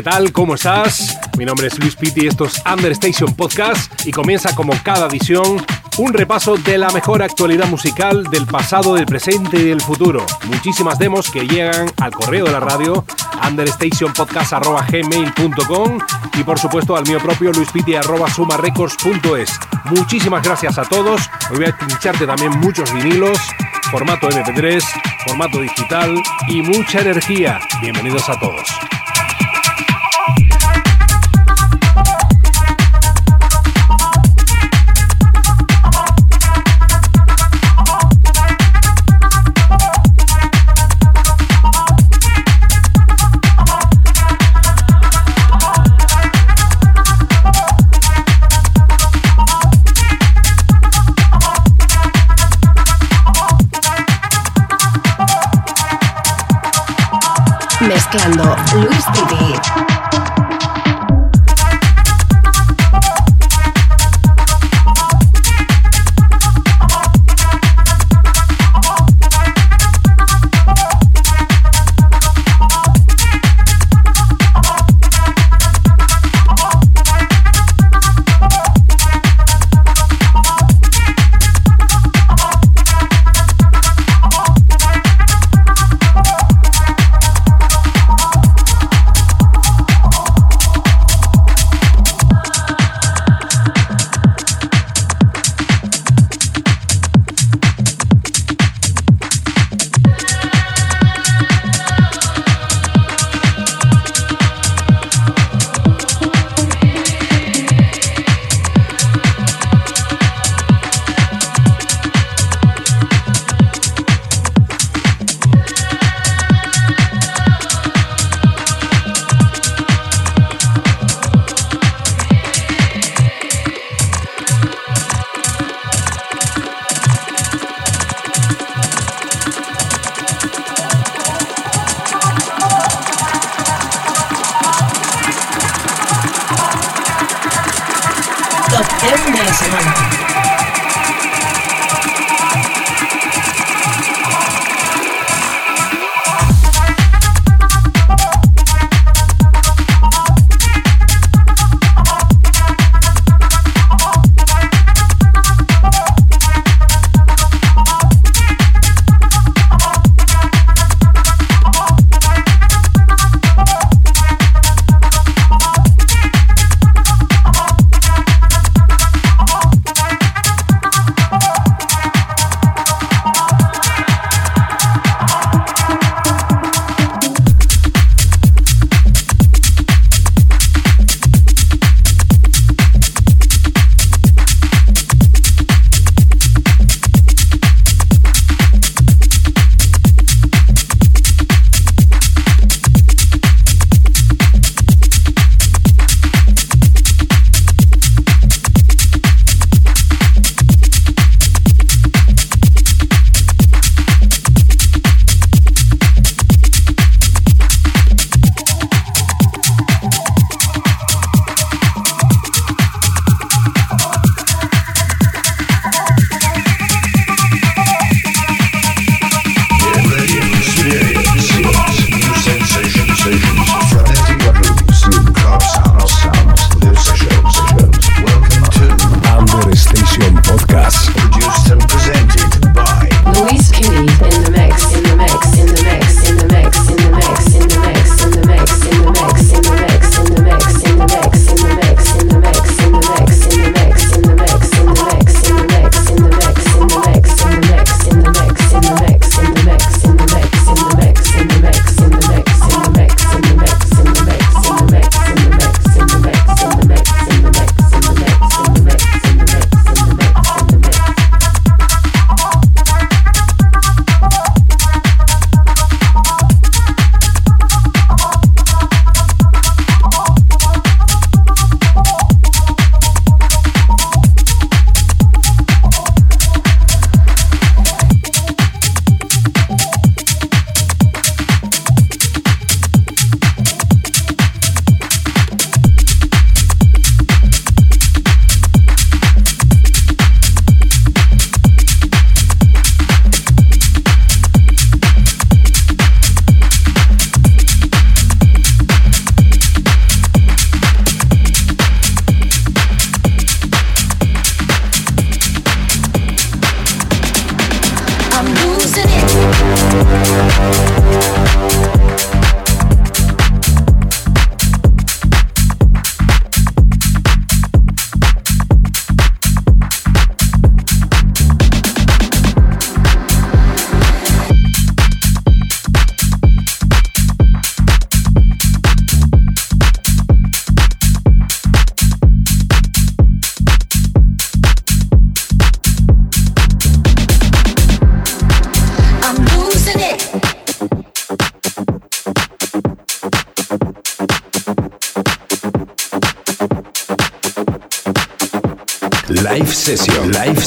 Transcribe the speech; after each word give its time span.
¿qué 0.03 0.09
tal? 0.09 0.31
¿Cómo 0.33 0.55
estás? 0.55 1.17
Mi 1.37 1.45
nombre 1.45 1.67
es 1.67 1.79
Luis 1.79 1.95
Pitti, 1.95 2.27
esto 2.27 2.43
es 2.43 2.61
Understation 2.65 3.33
Podcast 3.35 4.05
y 4.05 4.11
comienza 4.11 4.53
como 4.53 4.73
cada 4.83 5.07
edición 5.07 5.65
un 5.97 6.13
repaso 6.13 6.57
de 6.57 6.77
la 6.77 6.89
mejor 6.89 7.23
actualidad 7.23 7.67
musical 7.67 8.25
del 8.25 8.45
pasado, 8.45 8.95
del 8.95 9.05
presente 9.05 9.59
y 9.59 9.69
del 9.69 9.79
futuro. 9.79 10.25
Muchísimas 10.47 10.99
demos 10.99 11.31
que 11.31 11.47
llegan 11.47 11.89
al 12.01 12.11
correo 12.11 12.43
de 12.45 12.51
la 12.51 12.59
radio 12.59 13.05
understationpodcast.gmail.com 13.47 15.99
y 16.37 16.43
por 16.43 16.59
supuesto 16.59 16.97
al 16.97 17.07
mío 17.07 17.19
propio 17.19 17.53
luispiti.sumarecords.es. 17.53 19.59
Muchísimas 19.85 20.43
gracias 20.43 20.77
a 20.77 20.83
todos. 20.83 21.29
Voy 21.55 21.63
a 21.65 21.77
pincharte 21.77 22.27
también 22.27 22.59
muchos 22.59 22.93
vinilos, 22.93 23.39
formato 23.89 24.27
MP3, 24.27 24.83
formato 25.27 25.61
digital 25.61 26.21
y 26.49 26.61
mucha 26.61 26.99
energía. 26.99 27.61
Bienvenidos 27.81 28.27
a 28.27 28.37
todos. 28.37 28.67
Mezclando 58.13 58.55
Luis 58.75 59.05
Piti. 59.11 59.72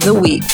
Of 0.00 0.14
the 0.14 0.20
week. 0.20 0.49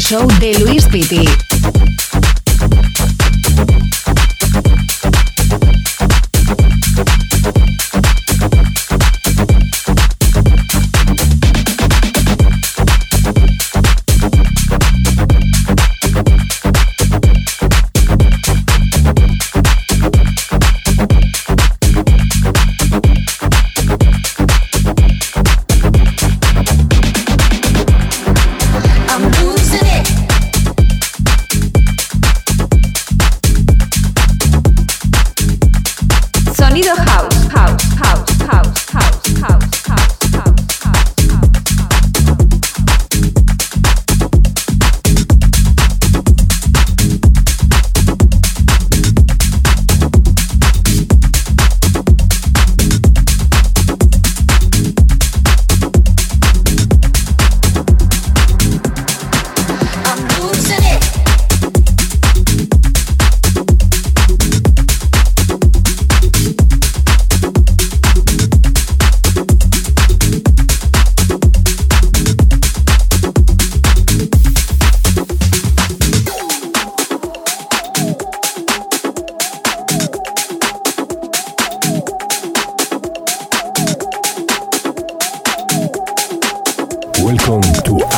Show 0.00 0.26
de 0.40 0.58
Luis 0.58 0.86
Piti. 0.86 1.43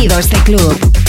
Bienvenido 0.00 0.16
a 0.16 0.20
este 0.20 0.42
club. 0.44 0.99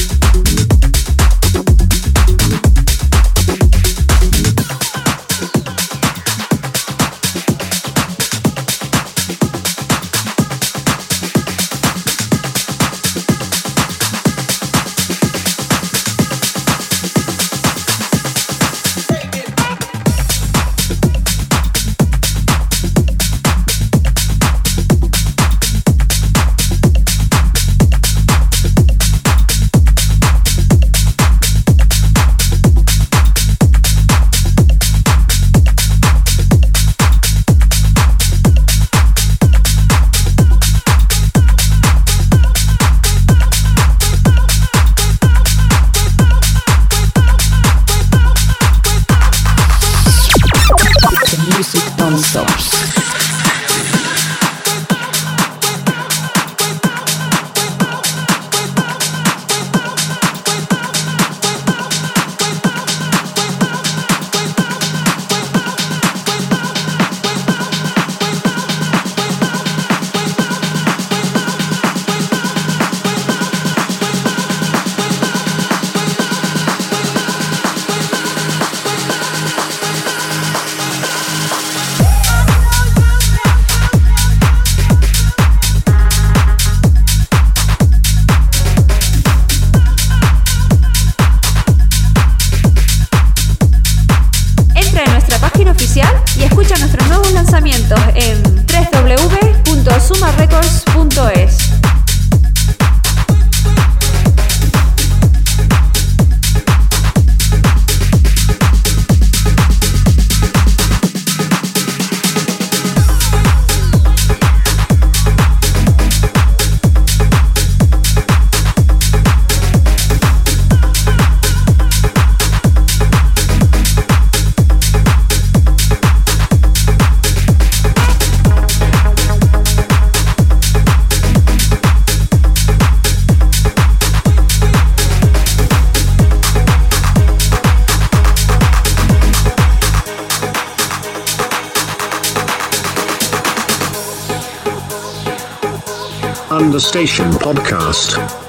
Podcast. 147.91 148.40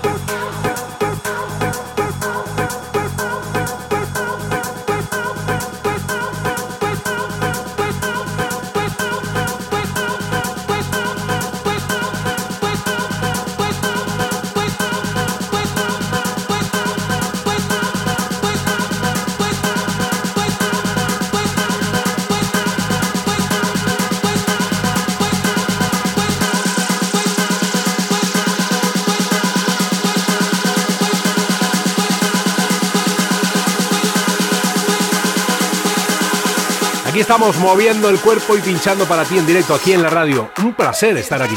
Estamos 37.42 37.58
moviendo 37.58 38.08
el 38.08 38.20
cuerpo 38.20 38.56
y 38.56 38.60
pinchando 38.60 39.04
para 39.04 39.24
ti 39.24 39.36
en 39.36 39.44
directo 39.44 39.74
aquí 39.74 39.92
en 39.92 40.00
la 40.00 40.08
radio. 40.10 40.52
Un 40.62 40.74
placer 40.74 41.16
estar 41.16 41.42
aquí. 41.42 41.56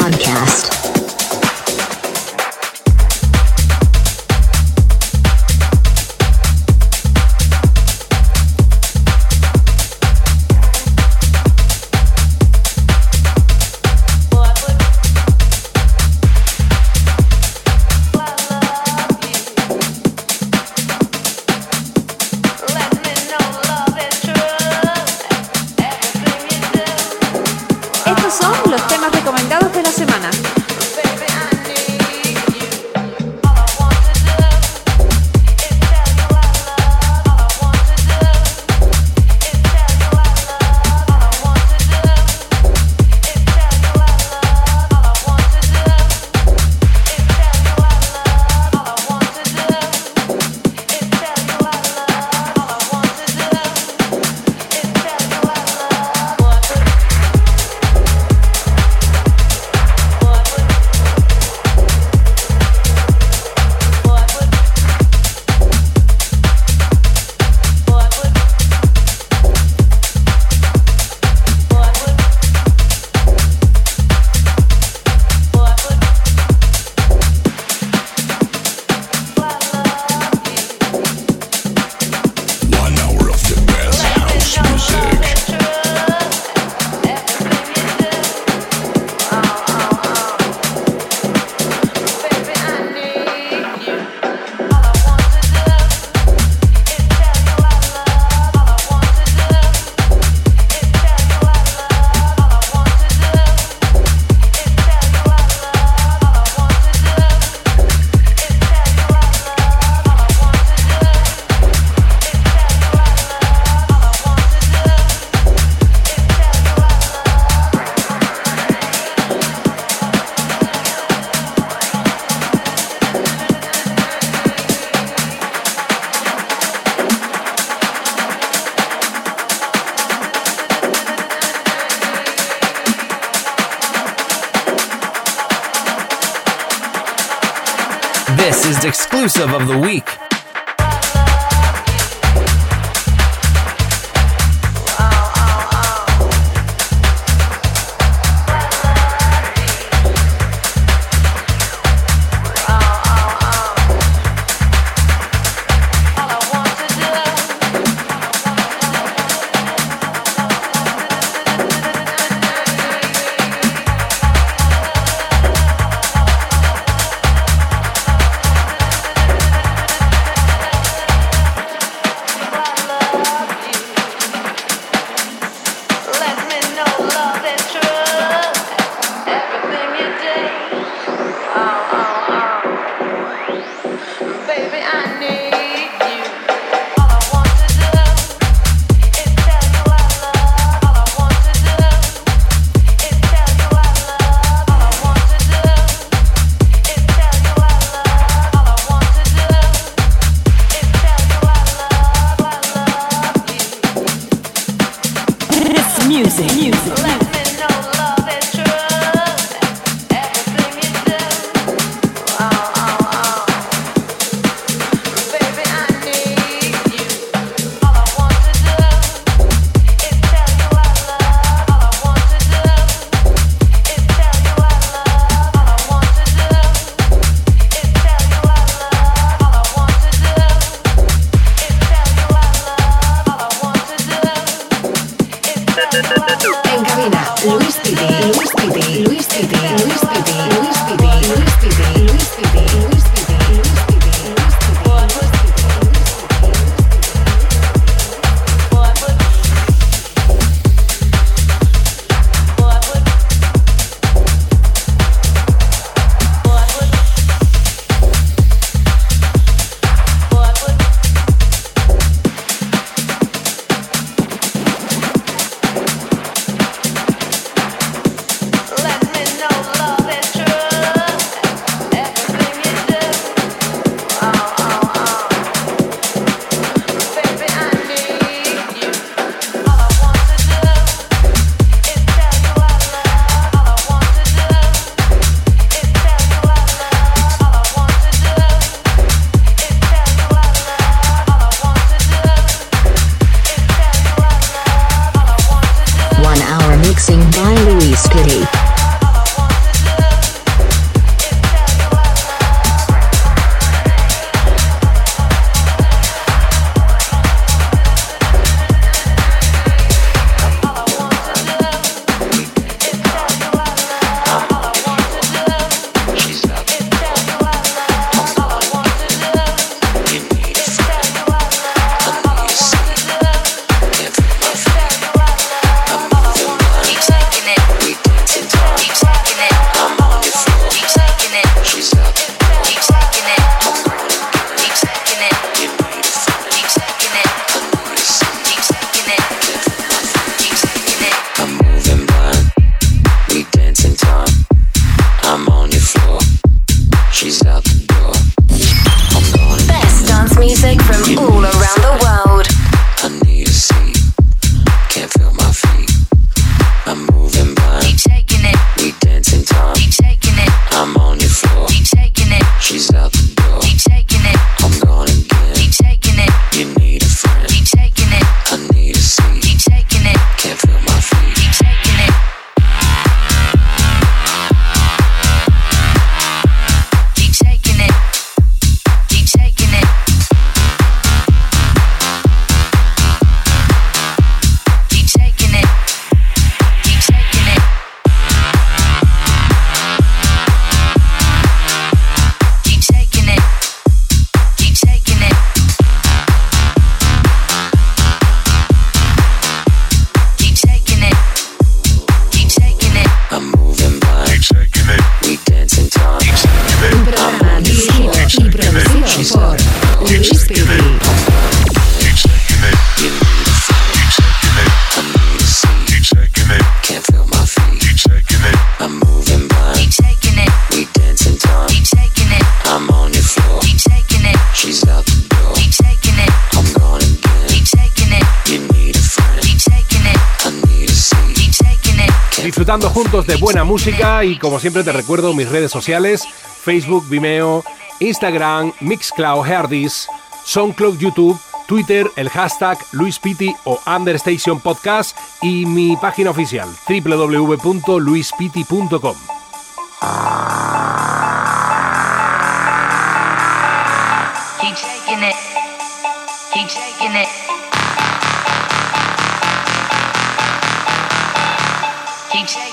disfrutando 432.71 433.01
juntos 433.01 433.27
de 433.27 433.35
buena 433.35 433.65
música 433.65 434.23
y 434.23 434.37
como 434.37 434.57
siempre 434.57 434.85
te 434.85 434.93
recuerdo 434.93 435.33
mis 435.33 435.49
redes 435.49 435.69
sociales, 435.69 436.25
Facebook, 436.63 437.03
Vimeo, 437.09 437.65
Instagram, 437.99 438.71
Mixcloud, 438.79 439.45
Herdis, 439.45 440.07
SoundCloud, 440.45 440.97
YouTube, 440.97 441.37
Twitter, 441.67 442.09
el 442.15 442.29
hashtag 442.29 442.77
LuisPiti 442.93 443.53
o 443.65 443.77
Understation 443.85 444.61
Podcast 444.61 445.17
y 445.41 445.65
mi 445.65 445.97
página 445.97 446.29
oficial 446.29 446.69
www.luispiti.com. 446.87 449.17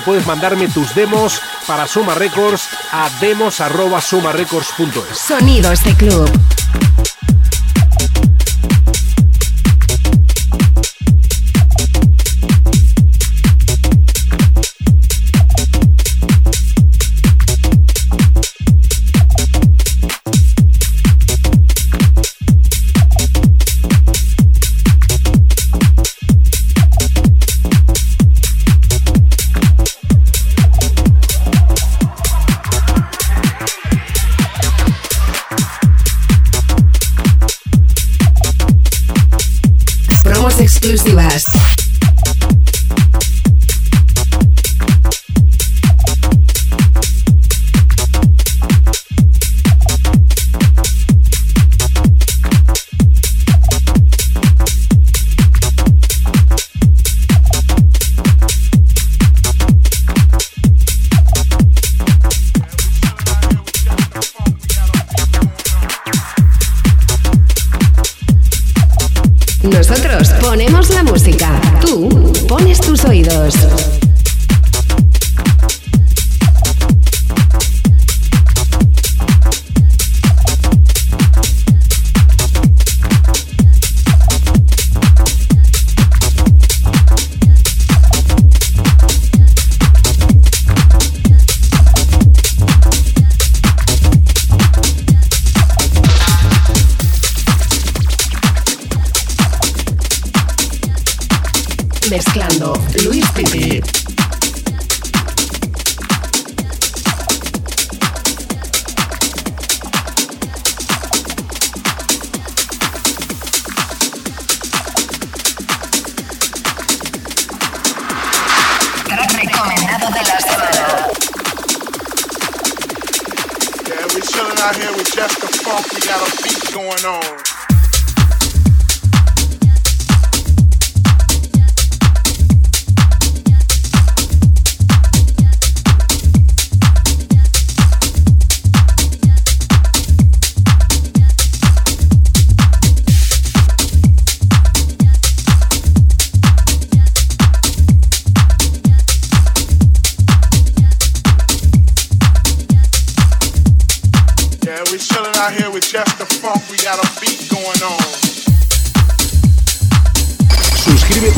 puedes 0.00 0.26
mandarme 0.26 0.68
tus 0.68 0.94
demos 0.94 1.40
para 1.66 1.86
Suma 1.86 2.14
Records 2.14 2.68
a 2.92 3.08
demos.sumarecords.es. 3.20 5.18
Sonidos 5.18 5.84
de 5.84 5.94
club. 5.96 6.30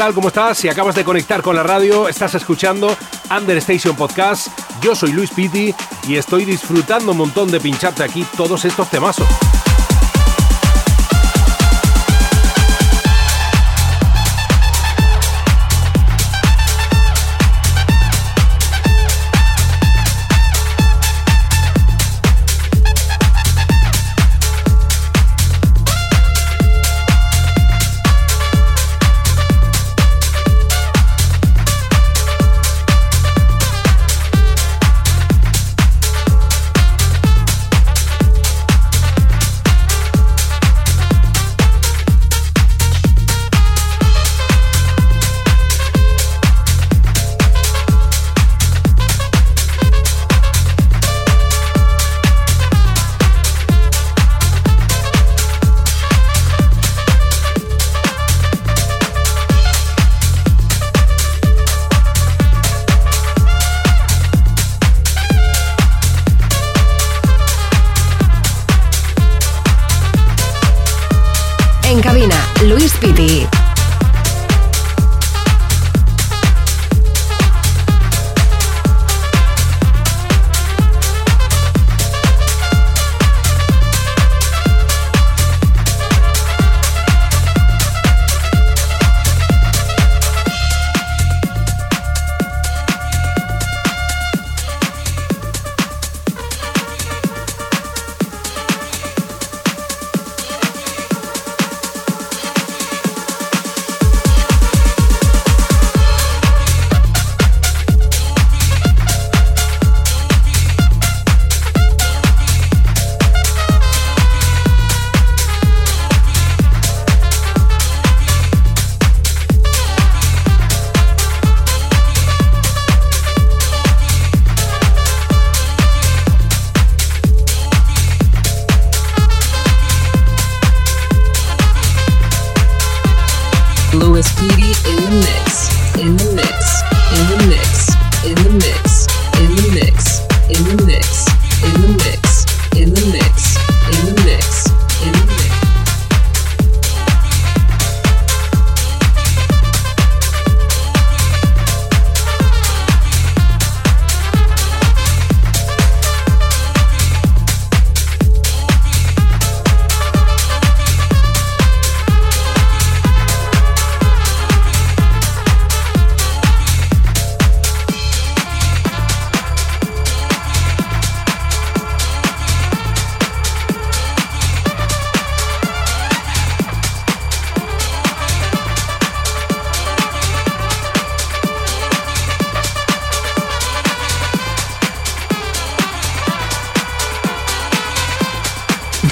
Tal? 0.00 0.14
¿Cómo 0.14 0.28
estás? 0.28 0.56
Si 0.56 0.66
acabas 0.66 0.94
de 0.94 1.04
conectar 1.04 1.42
con 1.42 1.54
la 1.54 1.62
radio, 1.62 2.08
estás 2.08 2.34
escuchando 2.34 2.96
Understation 3.30 3.94
Podcast. 3.94 4.48
Yo 4.80 4.94
soy 4.94 5.12
Luis 5.12 5.30
Pitti 5.30 5.74
y 6.08 6.16
estoy 6.16 6.46
disfrutando 6.46 7.12
un 7.12 7.18
montón 7.18 7.50
de 7.50 7.60
pincharte 7.60 8.02
aquí 8.02 8.24
todos 8.34 8.64
estos 8.64 8.88
temazos. 8.88 9.28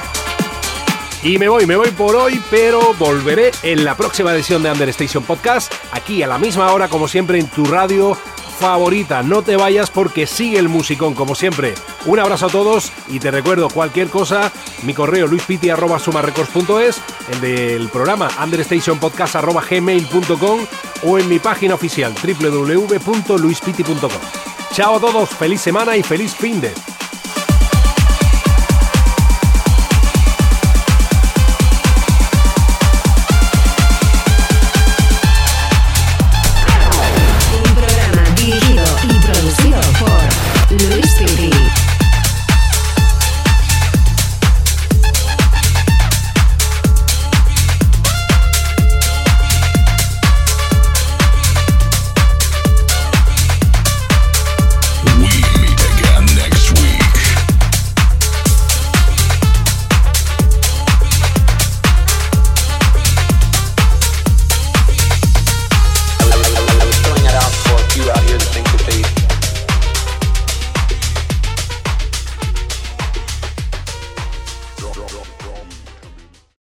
Y 1.24 1.38
me 1.38 1.48
voy, 1.50 1.68
me 1.68 1.76
voy 1.76 1.92
por 1.92 2.16
hoy, 2.16 2.42
pero 2.50 2.96
volveré 2.96 3.52
en 3.62 3.86
la 3.86 3.96
próxima 3.96 4.34
edición 4.34 4.64
de 4.64 4.72
Understation 4.72 5.24
Podcast, 5.24 5.72
aquí 5.92 6.24
a 6.24 6.28
la 6.28 6.40
misma 6.40 6.74
hora, 6.74 6.88
como 6.88 7.08
siempre, 7.08 7.38
en 7.40 7.48
tu 7.48 7.64
radio 7.66 8.18
favorita. 8.60 9.22
No 9.24 9.42
te 9.42 9.56
vayas 9.56 9.90
porque 9.90 10.28
sigue 10.28 10.60
el 10.60 10.68
musicón, 10.70 11.16
como 11.16 11.34
siempre. 11.36 11.74
Un 12.06 12.20
abrazo 12.20 12.46
a 12.46 12.50
todos 12.50 12.92
y 13.08 13.20
te 13.20 13.32
recuerdo 13.32 13.70
cualquier 13.70 14.10
cosa, 14.10 14.52
mi 14.84 14.94
correo 14.94 15.26
luispiti.sumarecords.es, 15.28 17.02
el 17.34 17.42
del 17.42 17.90
programa 17.90 18.30
understationpodcast.gmail.com 18.44 20.60
o 21.04 21.20
en 21.20 21.28
mi 21.28 21.40
página 21.40 21.74
oficial 21.74 22.14
www.luispiti.com. 22.24 24.51
Chao 24.74 24.96
a 24.96 25.00
todos, 25.02 25.30
feliz 25.32 25.60
semana 25.60 25.98
y 25.98 26.04
feliz 26.04 26.34
fin 26.34 26.62
de. 26.62 26.91